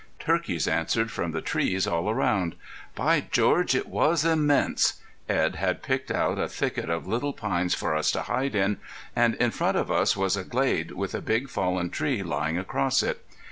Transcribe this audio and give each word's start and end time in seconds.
Turkeys 0.17 0.67
answered 0.67 1.11
from 1.11 1.31
the 1.31 1.41
trees 1.43 1.85
all 1.85 2.09
around. 2.09 2.55
By 2.95 3.21
George, 3.29 3.75
it 3.75 3.87
was 3.87 4.25
immense! 4.25 4.99
Edd 5.29 5.57
had 5.57 5.83
picked 5.83 6.09
out 6.09 6.39
a 6.39 6.47
thicket 6.47 6.89
of 6.89 7.05
little 7.05 7.33
pines 7.33 7.75
for 7.75 7.95
us 7.95 8.09
to 8.13 8.23
hide 8.23 8.55
in, 8.55 8.79
and 9.15 9.35
in 9.35 9.51
front 9.51 9.77
of 9.77 9.91
us 9.91 10.17
was 10.17 10.35
a 10.35 10.43
glade 10.43 10.93
with 10.93 11.13
a 11.13 11.21
big 11.21 11.49
fallen 11.51 11.91
tree 11.91 12.23
lying 12.23 12.57
across 12.57 13.03
it. 13.03 13.23